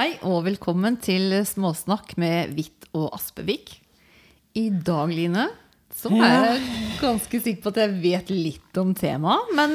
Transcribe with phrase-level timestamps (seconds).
[0.00, 3.74] Hei og velkommen til Småsnakk med Hvitt og Aspevik.
[4.56, 5.42] I dag, Line,
[5.92, 6.62] så er jeg
[7.02, 9.50] ganske sikker på at jeg vet litt om temaet.
[9.58, 9.74] Men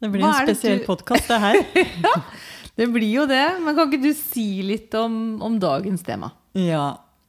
[0.00, 1.58] Det blir en spesiell du- podkast, det her.
[2.06, 2.14] ja,
[2.80, 3.42] det blir jo det.
[3.60, 6.32] Men kan ikke du si litt om, om dagens tema?
[6.56, 6.86] Ja.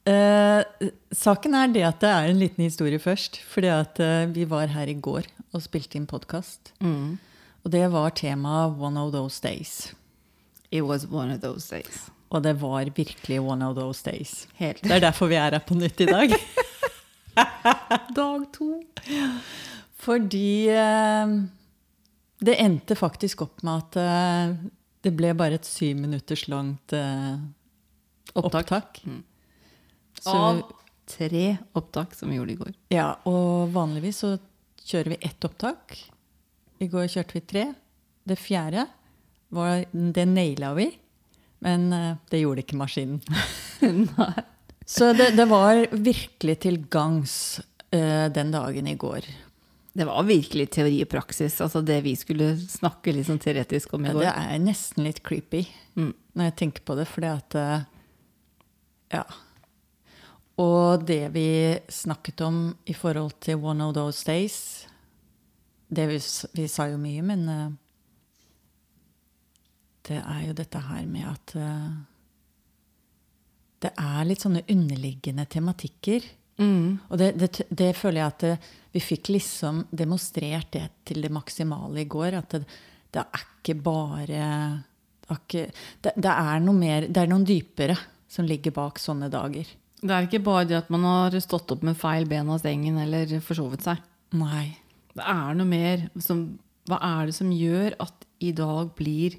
[0.08, 3.42] Eh, saken er det at det er en liten historie først.
[3.52, 6.72] Fordi at eh, vi var her i går og spilte inn podkast.
[6.80, 9.92] Og det var temaet 'One of those days'.
[10.72, 12.10] It was one of those days.
[12.30, 14.46] Og det var virkelig one of those days.
[14.58, 16.32] Helt Det er derfor vi er her på nytt i dag.
[18.14, 18.68] Dag to.
[20.04, 21.34] Fordi eh,
[22.44, 24.56] det endte faktisk opp med at eh,
[25.04, 27.36] det ble bare et syv minutters langt eh,
[28.34, 28.64] Opptak.
[28.64, 29.00] opptak.
[29.06, 29.22] Mm.
[30.20, 30.62] Så, Av
[31.10, 32.74] tre opptak som vi gjorde i går.
[32.94, 34.34] ja, og vanligvis så
[34.84, 35.96] kjører vi ett opptak.
[36.80, 37.64] I går kjørte vi tre.
[38.24, 38.86] Det fjerde
[39.54, 40.88] var, det naila vi,
[41.64, 43.20] men eh, det gjorde ikke maskinen.
[44.86, 47.34] Så det, det var virkelig til gangs
[47.90, 49.24] eh, den dagen i går.
[49.94, 54.04] Det var virkelig teori og praksis, altså det vi skulle snakke litt sånn teoretisk om
[54.04, 54.26] i går.
[54.26, 56.08] Ja, det er nesten litt creepy Mm.
[56.34, 57.84] når jeg tenker på det, fordi at eh,
[59.14, 59.20] Ja.
[60.58, 62.58] Og det vi snakket om
[62.90, 64.56] i forhold til One of Those Days
[65.94, 66.18] det vi,
[66.58, 67.44] vi sa jo mye, men
[70.08, 71.92] det er jo dette her med at uh,
[73.84, 76.24] Det er litt sånne underliggende tematikker.
[76.56, 77.00] Mm.
[77.10, 78.54] Og det, det, det føler jeg at det,
[78.94, 82.38] vi fikk liksom demonstrert det til det maksimale i går.
[82.38, 82.62] At det,
[83.14, 85.66] det er ikke bare er, ikke,
[86.04, 87.96] det, det er noe mer Det er noen dypere
[88.30, 89.68] som ligger bak sånne dager.
[90.04, 92.98] Det er ikke bare det at man har stått opp med feil ben av sengen
[93.00, 94.02] eller forsovet seg.
[94.36, 94.74] Nei.
[95.14, 96.46] Det er noe mer som
[96.84, 99.38] Hva er det som gjør at i dag blir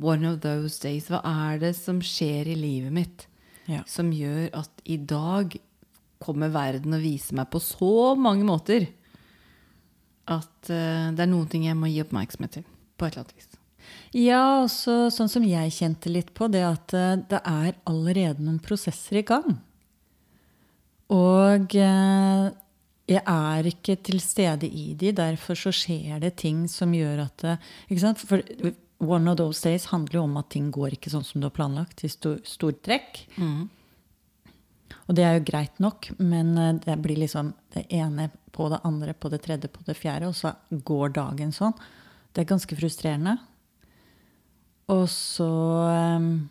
[0.00, 1.08] one of those days?
[1.12, 3.26] Hva er det som skjer i livet mitt
[3.70, 3.84] Ja.
[3.86, 5.54] som gjør at i dag
[6.18, 8.88] kommer verden og viser meg på så mange måter
[10.26, 12.64] at uh, det er noen ting jeg må gi oppmerksomhet til.
[12.98, 13.48] På et eller annet vis.
[14.14, 18.60] Ja, også sånn som jeg kjente litt på, det at uh, det er allerede noen
[18.62, 19.58] prosesser i gang.
[21.10, 22.50] Og eh,
[23.10, 27.44] jeg er ikke til stede i de, derfor så skjer det ting som gjør at?
[28.22, 28.44] For
[29.00, 31.54] One of those days handler jo om at ting går ikke sånn som du har
[31.56, 33.24] planlagt, i stor, trekk.
[35.08, 38.80] Og det er jo greit nok, men eh, det blir liksom det ene på det
[38.86, 41.74] andre, på det tredje, på det fjerde, og så går dagen sånn.
[42.30, 43.38] Det er ganske frustrerende.
[44.90, 45.46] Og så
[46.18, 46.48] um,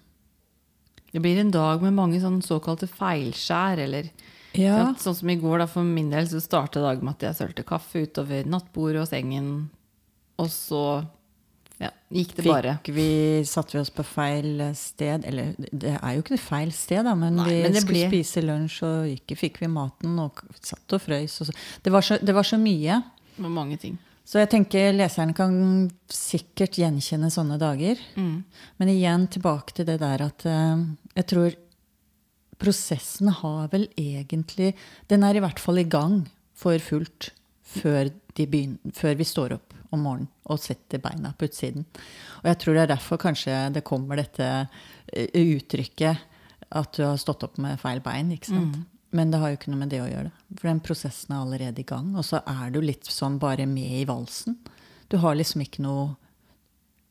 [1.12, 4.12] Det blir en dag med mange sånn såkalte feilskjær, eller
[4.58, 4.96] Ja.
[4.98, 7.68] Sånn som i går, da, for min del, så startet dagen med at jeg sølte
[7.68, 9.70] kaffe utover nattbordet og sengen.
[10.42, 10.84] Og så
[11.80, 12.74] ja, gikk det bare.
[12.84, 13.08] Vi,
[13.48, 15.24] satte vi oss på feil sted.
[15.30, 18.10] Eller det er jo ikke det feil sted, da, men Nei, vi men skulle ble-
[18.12, 21.38] spise lunsj, og ikke fikk vi maten, og satt og frøys.
[21.40, 21.56] Og så.
[21.86, 23.00] Det, var så, det var så mye.
[23.38, 23.96] Det var mange ting.
[24.30, 25.56] Så jeg tenker leseren kan
[26.14, 27.98] sikkert gjenkjenne sånne dager.
[28.20, 28.44] Mm.
[28.78, 30.84] Men igjen tilbake til det der at uh,
[31.16, 31.56] jeg tror
[32.60, 34.74] prosessen har vel egentlig
[35.08, 36.26] Den er i hvert fall i gang
[36.60, 37.32] for fullt
[37.64, 41.86] før, de begynner, før vi står opp om morgenen og setter beina på utsiden.
[42.42, 44.48] Og jeg tror det er derfor kanskje det kommer dette
[45.14, 46.26] eh, uttrykket
[46.70, 48.32] at du har stått opp med feil bein.
[48.36, 48.82] ikke sant?
[49.12, 50.32] Men det har jo ikke noe med det å gjøre.
[50.54, 52.12] For den prosessen er allerede i gang.
[52.14, 54.60] Og så er du litt sånn bare med i valsen.
[55.10, 56.12] Du har liksom ikke noe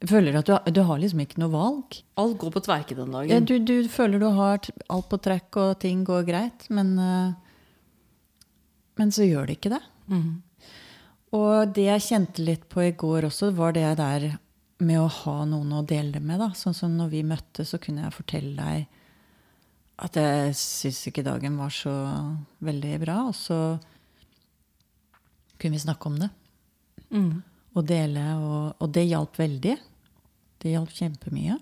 [0.06, 1.96] føler at du, du har liksom ikke noe valg.
[2.22, 3.32] Alt går på tverke den dagen.
[3.32, 4.60] Ja, du, du føler du har
[4.94, 7.32] alt på trekk, og ting går greit, men, eh,
[9.02, 9.82] men så gjør det ikke det.
[10.06, 10.36] Mhm.
[11.36, 14.38] Og det jeg kjente litt på i går også, var det der
[14.78, 16.38] med å ha noen å dele med.
[16.40, 16.52] Da.
[16.56, 18.86] Sånn som når vi møttes, så kunne jeg fortelle deg
[19.98, 21.92] at jeg syns ikke dagen var så
[22.64, 23.16] veldig bra.
[23.28, 23.58] Og så
[25.58, 26.30] kunne vi snakke om det
[27.10, 27.42] Mm.
[27.74, 29.78] og dele, og, og det hjalp veldig.
[30.60, 31.54] Det hjalp kjempemye.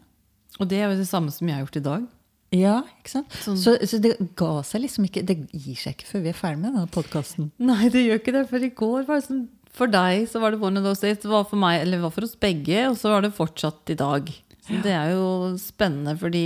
[0.59, 2.07] Og det er jo det samme som jeg har gjort i dag.
[2.57, 3.37] Ja, ikke sant?
[3.43, 3.59] Sånn.
[3.61, 6.61] Så, så det ga seg liksom ikke Det gir seg ikke før vi er ferdig
[6.63, 7.51] med denne podkasten.
[7.69, 8.45] Nei, det gjør ikke det.
[8.51, 9.45] For i går var det sånn
[9.77, 11.19] For deg så var det one of those days.
[11.23, 13.93] Det var for meg, eller det var for oss begge, og så var det fortsatt
[13.93, 14.31] i dag.
[14.67, 15.27] Så det er jo
[15.63, 16.45] spennende, fordi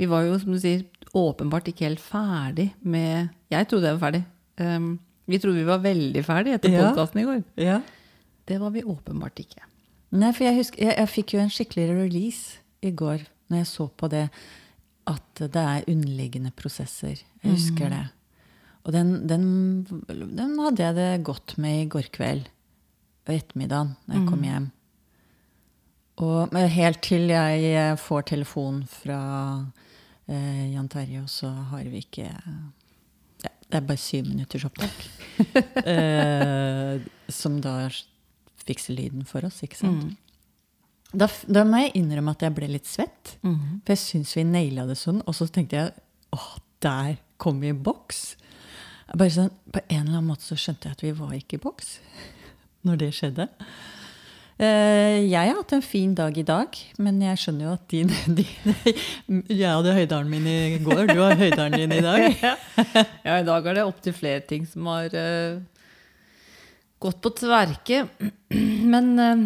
[0.00, 0.82] vi var jo, som du sier,
[1.16, 4.22] åpenbart ikke helt ferdig med Jeg trodde jeg var ferdig.
[4.60, 4.88] Um,
[5.28, 6.88] vi trodde vi var veldig ferdig etter Ja.
[6.88, 7.44] podkasten i går.
[7.60, 7.78] Ja.
[8.46, 9.62] Det var vi åpenbart ikke.
[10.16, 13.68] Nei, for jeg, husker, jeg, jeg fikk jo en skikkelig release i går når jeg
[13.70, 14.24] så på det
[15.06, 17.22] at det er underliggende prosesser.
[17.42, 18.04] Jeg husker det.
[18.86, 19.46] Og den, den,
[20.06, 22.46] den hadde jeg det godt med i går kveld
[23.26, 24.68] og ettermiddagen når jeg kom hjem.
[26.26, 29.20] Og helt til jeg eh, får telefon fra
[30.30, 35.02] eh, Jan Terje, og så har vi ikke ja, Det er bare syv minutters opptak.
[35.92, 37.90] eh, som da
[38.66, 40.06] fikser lyden for oss, ikke sant.
[40.06, 40.25] Mm.
[41.14, 43.36] Da, da må jeg innrømme at jeg ble litt svett.
[43.42, 43.82] Mhm.
[43.84, 45.22] For jeg syns vi naila det sånn.
[45.26, 45.94] Og så tenkte jeg
[46.34, 48.36] åh, der kom vi i boks.
[49.14, 51.62] Bare sånn, På en eller annen måte så skjønte jeg at vi var ikke i
[51.62, 51.98] boks
[52.86, 53.46] når det skjedde.
[54.56, 58.08] Eh, jeg har hatt en fin dag i dag, men jeg skjønner jo at din,
[58.38, 62.24] din Jeg hadde høydalen min i går, du har høydalen din i dag.
[63.26, 65.60] Ja, i dag er det opptil flere ting som har uh,
[67.04, 68.06] gått på tverke.
[68.94, 69.44] Men eh,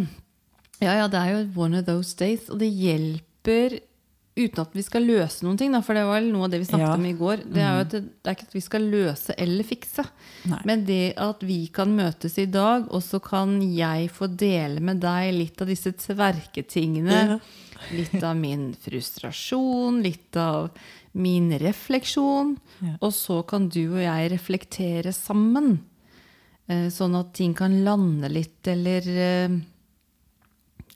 [0.80, 3.80] ja, ja, det er jo one of those days, og det hjelper
[4.40, 5.72] uten at vi skal løse noen ting.
[5.74, 6.94] Da, for det var noe av det vi snakket Ja.
[6.96, 7.42] om i går.
[7.52, 10.04] Det er jo at det, det er ikke at vi skal løse eller fikse.
[10.48, 10.60] Nei.
[10.70, 15.00] Men det at vi kan møtes i dag, og så kan jeg få dele med
[15.02, 17.18] deg litt av disse tverketingene.
[17.34, 17.38] Ja.
[17.96, 20.70] Litt av min frustrasjon, litt av
[21.12, 22.54] min refleksjon.
[22.84, 22.94] Ja.
[23.02, 25.80] Og så kan du og jeg reflektere sammen.
[26.70, 29.58] Eh, Sånn at ting kan lande litt, eller eh,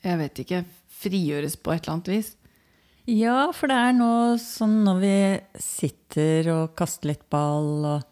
[0.05, 0.65] Jeg vet ikke
[1.05, 2.35] Frigjøres på et eller annet vis.
[3.11, 4.11] Ja, for det er nå
[4.41, 5.17] sånn når vi
[5.61, 8.07] sitter og kaster litt ball og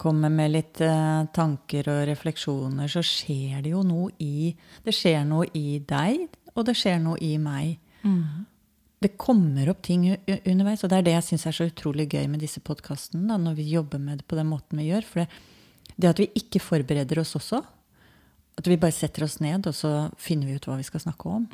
[0.00, 4.54] kommer med litt eh, tanker og refleksjoner, så skjer det jo noe i
[4.84, 6.24] Det skjer noe i deg,
[6.54, 7.76] og det skjer noe i meg.
[9.04, 12.24] Det kommer opp ting underveis, og det er det jeg syns er så utrolig gøy
[12.32, 15.04] med disse podkastene, når vi jobber med det på den måten vi gjør.
[15.08, 15.28] For det,
[16.00, 17.60] det at vi ikke forbereder oss også,
[18.58, 19.90] at vi bare setter oss ned, og så
[20.20, 21.46] finner vi ut hva vi skal snakke om.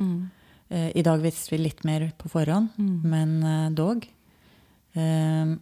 [0.68, 2.74] Eh, I dag visste vi litt mer på forhånd,
[3.04, 4.04] men eh, dog.
[4.92, 5.54] Eh,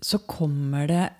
[0.00, 1.10] så kommer det,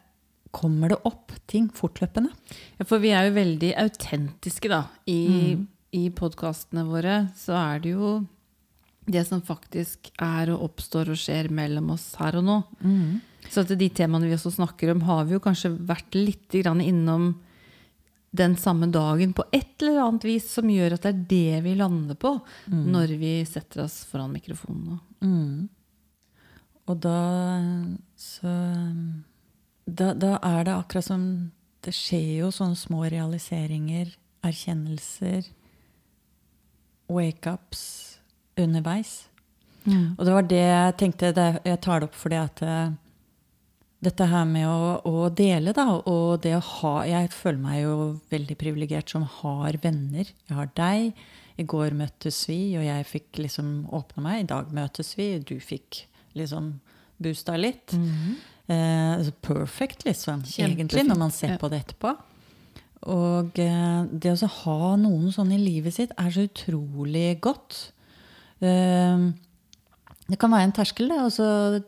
[0.54, 2.30] kommer det opp ting fortløpende.
[2.78, 4.84] Ja, for vi er jo veldig autentiske, da.
[5.10, 5.56] I,
[5.92, 8.20] i podkastene våre så er det jo
[9.10, 12.58] det som faktisk er og oppstår og skjer mellom oss her og nå.
[13.50, 16.80] Så at de temaene vi også snakker om, har vi jo kanskje vært litt grann
[16.84, 17.32] innom
[18.30, 21.74] den samme dagen på et eller annet vis som gjør at det er det vi
[21.74, 22.36] lander på
[22.70, 25.00] når vi setter oss foran mikrofonen.
[26.86, 27.60] Og da
[28.16, 28.52] så
[29.86, 31.50] da, da er det akkurat som
[31.82, 34.10] Det skjer jo sånne små realiseringer,
[34.44, 35.46] erkjennelser,
[37.08, 38.18] wake-ups
[38.60, 39.28] underveis.
[40.18, 42.90] Og det var det jeg tenkte det, Jeg tar det opp fordi at eh,
[44.00, 47.96] dette her med å, å dele, da, og det å ha Jeg føler meg jo
[48.32, 50.30] veldig privilegert som har venner.
[50.48, 51.10] Jeg har deg.
[51.60, 54.38] I går møttes vi, og jeg fikk liksom åpne meg.
[54.40, 56.06] I dag møtes vi, og du fikk
[56.38, 56.72] liksom
[57.20, 57.92] boosta litt.
[58.70, 62.14] Eh, altså perfect, liksom, egentlig, når man ser på det etterpå.
[63.10, 67.82] Og eh, det å ha noen sånn i livet sitt er så utrolig godt.
[68.64, 69.28] Eh,
[70.30, 71.20] det kan være en terskel, det.
[71.26, 71.46] Altså,
[71.76, 71.82] så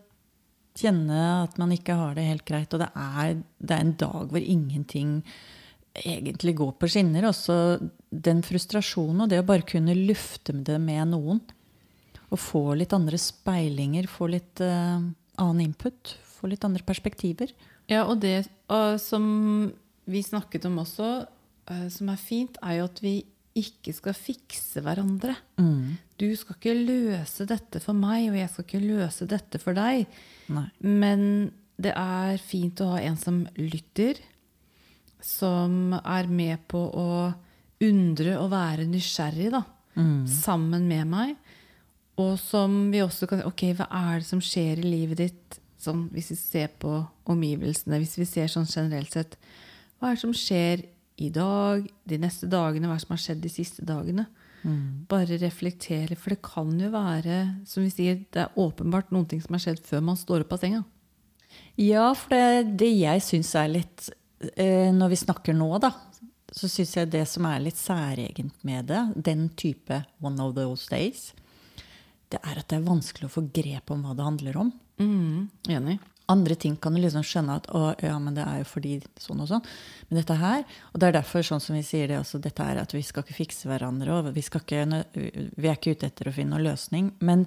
[0.79, 2.73] kjenne at man ikke har det helt greit.
[2.73, 5.19] Og det er, det er en dag hvor ingenting
[5.99, 7.29] egentlig går på skinner.
[7.29, 7.57] Og så
[8.11, 11.43] den frustrasjonen og det å bare kunne lufte det med noen.
[12.33, 15.03] Og få litt andre speilinger, få litt uh,
[15.37, 16.15] annen input.
[16.39, 17.53] Få litt andre perspektiver.
[17.91, 19.25] Ja, og det uh, som
[20.09, 21.11] vi snakket om også,
[21.69, 23.19] uh, som er fint, er jo at vi
[23.59, 25.35] ikke skal fikse hverandre.
[26.21, 30.07] Du skal ikke løse dette for meg, og jeg skal ikke løse dette for deg.
[30.53, 30.67] Nei.
[30.81, 31.25] Men
[31.83, 34.21] det er fint å ha en som lytter,
[35.23, 37.09] som er med på å
[37.83, 39.65] undre og være nysgjerrig, da.
[40.31, 41.35] Sammen med meg.
[42.21, 45.59] Og som vi også kan Ok, hva er det som skjer i livet ditt?
[45.83, 46.95] Sånn, hvis vi ser på
[47.33, 49.37] omgivelsene, hvis vi ser sånn generelt sett.
[49.99, 50.85] Hva er det som skjer
[51.23, 52.91] i dag, de neste dagene?
[52.91, 54.27] Hva som har skjedd de siste dagene?
[55.11, 59.41] Bare reflektere, for det kan jo være, som vi sier, det er åpenbart noen ting
[59.43, 60.85] som har skjedd før man står opp av senga.
[61.81, 64.07] Ja, for det, det jeg syns er litt
[64.55, 65.91] eh, Når vi snakker nå, da,
[66.53, 70.89] så syns jeg det som er litt særegent med det, den type one of those
[70.93, 71.31] days,
[72.33, 74.73] det er at det er vanskelig å få grep om hva det handler om.
[75.03, 75.99] Mm, enig.
[76.31, 79.43] Andre ting kan du liksom skjønne at å, ja, men det er jo fordi sånn
[79.43, 79.65] og sånn.
[80.09, 80.63] Men dette her,
[80.93, 83.27] og det er derfor sånn som vi sier det også, dette er at vi skal
[83.27, 84.87] ikke fikse hverandre, og vi, ikke,
[85.17, 87.11] vi er ikke ute etter å finne noen løsning.
[87.27, 87.47] Men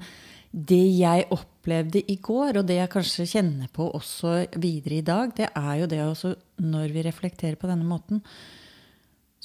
[0.55, 5.33] det jeg opplevde i går, og det jeg kanskje kjenner på også videre i dag,
[5.35, 8.21] det er jo det også, når vi reflekterer på denne måten,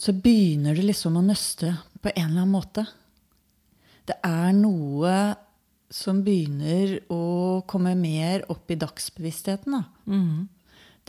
[0.01, 2.87] så begynner det liksom å nøste på en eller annen måte.
[4.09, 5.15] Det er noe
[5.91, 9.75] som begynner å komme mer opp i dagsbevisstheten.
[9.75, 9.83] Da.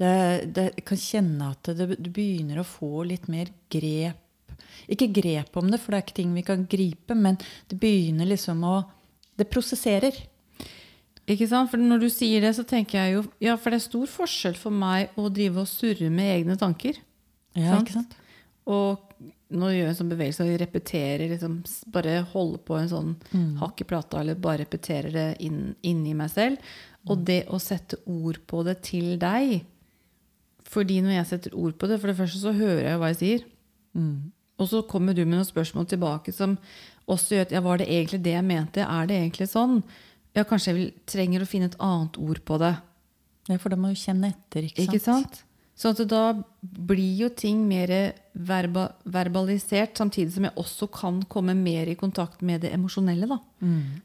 [0.02, 0.14] Det,
[0.56, 4.18] det, jeg kan kjenne at det, du begynner å få litt mer grep
[4.90, 7.38] Ikke grep om det, for det er ikke ting vi kan gripe, men
[7.70, 8.80] det begynner liksom å
[9.38, 10.16] Det prosesserer.
[11.30, 11.70] Ikke sant?
[11.72, 14.58] For når du sier det, så tenker jeg jo Ja, for det er stor forskjell
[14.58, 16.98] for meg å drive og surre med egne tanker.
[17.54, 17.86] Ja, Sant?
[17.86, 18.18] ikke sant?
[18.72, 19.11] Og
[19.52, 21.58] nå gjør jeg en sånn bevegelse og repeterer, liksom,
[21.94, 23.12] bare holder på en sånn
[23.60, 26.72] hakk i plata, eller bare repeterer det inn, inni meg selv.
[27.10, 29.64] Og det å sette ord på det til deg
[30.70, 33.18] Fordi når jeg setter ord på det, for det første så hører jeg hva jeg
[33.20, 33.42] sier.
[34.62, 36.54] Og så kommer du med noen spørsmål tilbake som
[37.12, 38.86] også gjør at ja, var det egentlig det jeg mente?
[38.86, 39.82] Er det egentlig sånn?
[40.38, 42.76] Ja, kanskje jeg vil, trenger å finne et annet ord på det.
[43.50, 44.94] Ja, for da må du kjenne etter, ikke sant?
[44.94, 45.42] Ikke sant?
[45.82, 46.24] Sånn at da
[46.62, 52.42] blir jo ting mer verba, verbalisert, samtidig som jeg også kan komme mer i kontakt
[52.42, 53.28] med det emosjonelle.
[53.28, 53.40] da.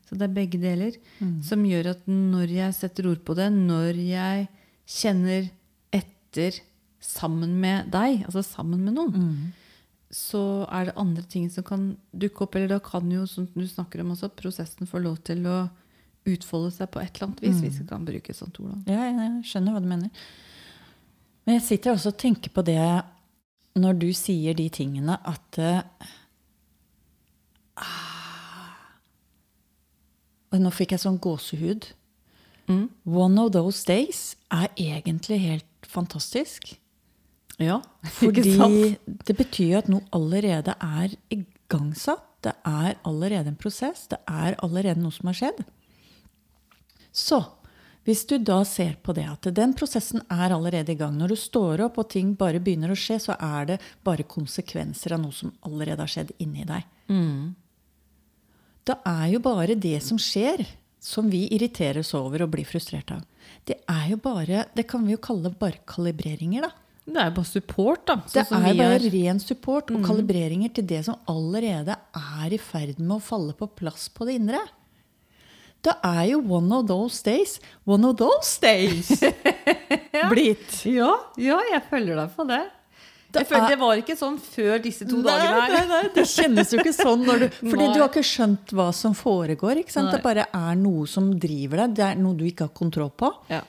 [0.09, 0.97] Så det er begge deler
[1.43, 4.49] som gjør at når jeg setter ord på det, når jeg
[4.87, 5.51] kjenner
[5.93, 6.59] etter
[7.01, 9.53] sammen med deg, altså sammen med noen,
[10.11, 12.55] så er det andre ting som kan dukke opp.
[12.57, 15.69] Eller da kan jo, som du snakker om også, prosessen få lov til å
[16.27, 18.75] utfolde seg på et eller annet vis, hvis vi kan bruke et sånt ord.
[18.87, 20.11] Ja, ja, jeg skjønner hva du mener.
[21.47, 22.79] Men jeg sitter også og tenker på det
[23.77, 26.09] når du sier de tingene at eh,
[27.77, 28.81] ah,
[30.55, 31.91] Og nå fikk jeg sånn gåsehud.
[32.71, 32.89] Mm.
[33.05, 36.73] One of those days er egentlig helt fantastisk.
[37.61, 37.81] Ja,
[38.19, 42.25] Fordi det betyr at noe allerede er igangsatt.
[42.45, 44.07] Det er allerede en prosess.
[44.11, 45.65] Det er allerede noe som har skjedd.
[47.17, 47.41] Så
[48.07, 51.37] hvis du da ser på det at den prosessen er allerede i gang, når du
[51.43, 55.35] står opp og ting bare begynner å skje, så er det bare konsekvenser av noe
[55.35, 56.87] som allerede har skjedd inni deg.
[58.87, 60.63] Da er jo bare det som skjer,
[61.03, 63.25] som vi irriteres over og blir frustrert av,
[63.67, 66.71] det er jo bare Det kan vi jo kalle bare kalibreringer, da.
[67.07, 68.17] Det er bare support, da.
[68.23, 69.05] Det sånn som er vi bare er.
[69.05, 69.13] Mm.
[69.15, 73.69] ren support og kalibreringer til det som allerede er i ferd med å falle på
[73.79, 74.63] plass på det indre.
[75.83, 79.11] Da er jo one of those days one of those days
[80.31, 80.81] blitt.
[80.89, 82.63] Ja, ja, jeg følger deg på det.
[83.35, 85.73] Det Jeg føler, er- det var ikke sånn før disse to Nei, dagene her.
[85.75, 87.93] nei, nei, det kjennes jo ikke sånn du Fordi Nei.
[87.93, 89.83] du har ikke skjønt hva som foregår.
[89.85, 91.97] Det bare er noe som driver deg.
[91.99, 93.33] Det er noe du ikke har kontroll på.
[93.53, 93.61] Ja.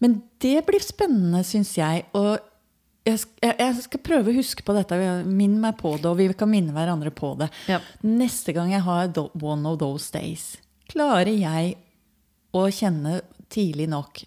[0.00, 2.06] Men det blir spennende, syns jeg.
[2.16, 2.38] Og
[3.04, 4.96] jeg skal, jeg- jeg skal prøve å huske på dette.
[5.26, 7.50] Minn meg på det, og vi kan minne hverandre på det.
[7.68, 7.80] Ja.
[8.02, 10.56] Neste gang jeg har one of those days,
[10.94, 11.76] klarer jeg
[12.54, 13.18] å kjenne
[13.52, 14.24] tidlig nok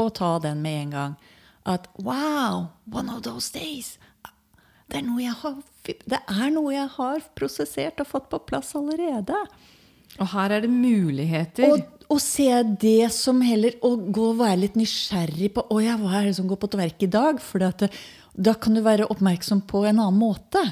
[0.00, 1.16] og ta den med en gang.
[1.68, 3.96] At wow, one of those days.
[4.90, 5.58] Det er noe jeg har,
[6.50, 9.36] noe jeg har prosessert og fått på plass allerede.
[10.18, 11.70] Og her er det muligheter.
[11.70, 12.48] Og, og se
[12.82, 16.32] det som heller Å gå og være litt nysgjerrig på Å ja, hva er det
[16.40, 17.38] som går på tverk i dag?
[17.38, 20.64] For da kan du være oppmerksom på en annen måte.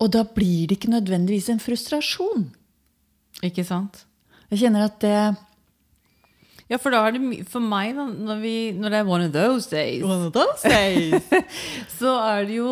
[0.00, 2.48] Og da blir det ikke nødvendigvis en frustrasjon.
[3.44, 4.05] Ikke sant?
[4.50, 5.16] Jeg kjenner at det
[6.70, 9.68] Ja, for da er det For meg, når, vi, når det er one of those
[9.70, 11.22] days, One of those days.
[11.98, 12.70] så er det jo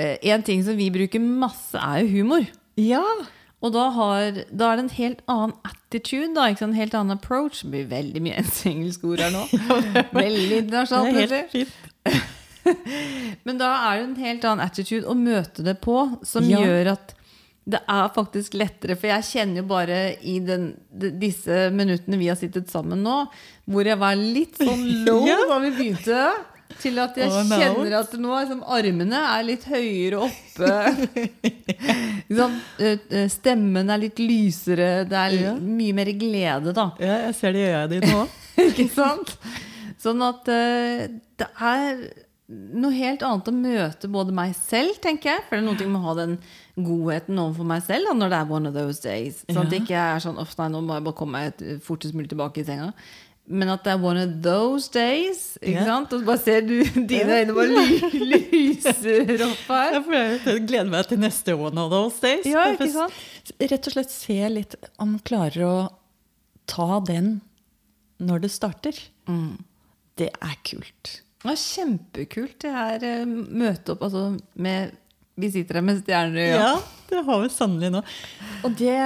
[0.00, 2.46] eh, En ting som vi bruker masse, er jo humor.
[2.76, 3.02] ja.
[3.58, 7.64] Og da, har, da er det en helt annen attitude, da, en helt annen approach.
[7.64, 9.40] Det blir veldig mye engelske ord her nå.
[10.14, 11.18] veldig internasjonalt.
[11.24, 11.66] Er plutselig.
[13.48, 16.60] Men da er det en helt annen attitude å møte det på, som Ja.
[16.62, 17.16] gjør at
[17.68, 18.94] det er faktisk lettere.
[18.96, 20.70] For jeg kjenner jo bare i den,
[21.20, 23.16] disse minuttene vi har sittet sammen nå,
[23.68, 25.36] hvor jeg var litt sånn low Ja.
[25.50, 26.22] da vi begynte,
[26.78, 27.56] til at jeg Oh, no.
[27.58, 30.72] kjenner at nå liksom, armene er litt høyere oppe.
[32.28, 32.54] Liksom,
[33.32, 35.04] Stemmen er litt lysere.
[35.08, 35.54] Det er Ja.
[35.56, 36.90] mye mer glede, da.
[37.00, 38.24] ja, jeg ser det i øya dine nå.
[38.68, 39.36] Ikke sant?
[39.98, 41.06] Sånn at uh,
[41.38, 42.02] det er
[42.48, 45.42] noe helt annet å møte både meg selv, tenker jeg.
[45.48, 46.36] For det er noe med å ha den
[46.84, 49.44] godheten overfor meg selv da, når det er one of those days.
[49.48, 49.70] Sånn at Ja.
[49.70, 52.62] det ikke er sånn off, nei, nå må jeg bare komme meg fortest mulig tilbake
[52.62, 52.92] i senga.
[53.48, 55.56] Men at det er one of those days.
[55.62, 55.86] Ikke yeah.
[55.88, 56.12] sant?
[56.12, 56.74] Og så bare ser du
[57.12, 60.02] dine øyne bare ly lyser opp her.
[60.44, 62.44] Jeg gleder meg til neste one of those days.
[62.44, 63.22] Ja, ikke sant?
[63.58, 65.76] Rett og slett se litt om du klarer å
[66.68, 67.38] ta den
[68.20, 69.00] når det starter.
[69.30, 69.56] Mm.
[70.20, 71.22] Det er kult.
[71.42, 74.24] Det er kjempekult det her eh, møte opp altså,
[74.58, 74.96] med
[75.38, 76.48] Vi sitter her med stjerner i.
[76.56, 76.72] Ja,
[77.10, 78.02] det har vi sannelig nå.
[78.66, 78.96] Og det,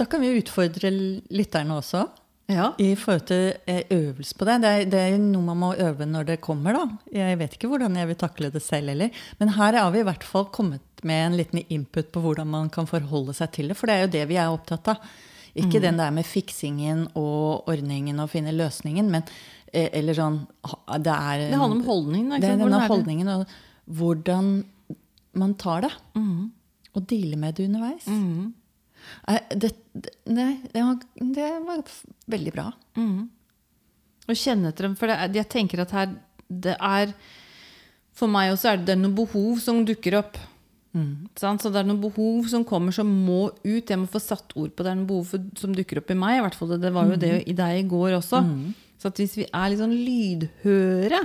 [0.00, 0.90] da kan vi utfordre
[1.30, 2.08] lytterne også.
[2.50, 2.72] Ja.
[2.82, 4.56] I forhold til eh, øvelse på det.
[4.64, 6.82] Det er, det er noe man må øve når det kommer, da.
[7.14, 9.12] Jeg vet ikke hvordan jeg vil takle det selv heller.
[9.38, 12.66] Men her har vi i hvert fall kommet med en liten input på hvordan man
[12.74, 13.76] kan forholde seg til det.
[13.78, 15.06] For det er jo det vi er opptatt av.
[15.54, 15.82] Ikke Mm.
[15.82, 19.22] den der med fiksingen og ordningen og finne løsningen, men
[19.72, 20.36] eh, eller sånn
[21.02, 22.32] Det er Det handler om holdningen.
[22.34, 23.46] Ikke det er denne holdningen og
[23.90, 24.52] hvordan
[25.34, 25.92] man tar det.
[26.94, 28.06] Og dealer med det underveis.
[28.10, 28.52] Mm.
[29.28, 31.84] Eh, Det, det, nei, det, var, det var
[32.26, 32.66] veldig bra.
[34.30, 34.96] Å kjenne etter dem.
[34.98, 36.16] For det jeg tenker at her
[36.50, 37.12] det er
[38.12, 40.36] For meg også er det, noen behov som dukker opp.
[40.92, 41.28] Mm.
[41.38, 43.86] Så det er noen behov som kommer som må ut.
[43.88, 44.90] Jeg må få satt ord på det.
[44.90, 46.36] Det er noen behov for, som dukker opp i meg.
[46.40, 46.74] i hvert fall.
[46.82, 48.42] Det var jo det i deg i går også.
[49.00, 51.22] Så at hvis vi er litt sånn lydhøre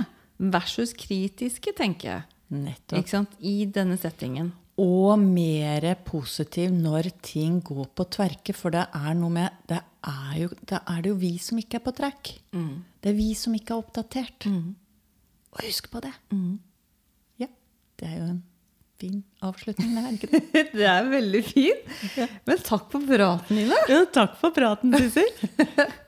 [0.54, 3.32] versus kritiske, tenker jeg, Nettopp.
[3.40, 8.54] i denne settingen Og mer positiv når ting går på tverke.
[8.54, 11.80] For det er noe med Det er jo, det er det jo vi som ikke
[11.80, 12.34] er på track.
[12.52, 14.46] Det er vi som ikke er oppdatert.
[14.46, 16.12] Og husk på det.
[17.40, 17.48] Ja.
[17.98, 18.42] Det er jo en
[19.00, 20.66] fin avslutning, det er ikke det?
[20.78, 21.82] Det er veldig fin.
[22.46, 23.76] Men takk for praten, Nina.
[23.90, 25.28] Ja, takk for praten, Sissel.